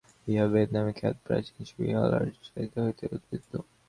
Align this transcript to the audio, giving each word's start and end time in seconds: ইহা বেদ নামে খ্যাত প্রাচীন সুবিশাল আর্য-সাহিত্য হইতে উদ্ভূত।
ইহা 0.27 0.45
বেদ 0.53 0.69
নামে 0.75 0.91
খ্যাত 0.99 1.15
প্রাচীন 1.25 1.59
সুবিশাল 1.69 2.09
আর্য-সাহিত্য 2.17 2.75
হইতে 2.85 3.03
উদ্ভূত। 3.07 3.51